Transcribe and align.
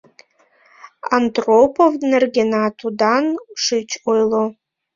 Андропов 1.15 1.91
нергенат 2.09 2.77
удан 2.87 3.25
шыч 3.63 3.89
ойло. 4.11 4.43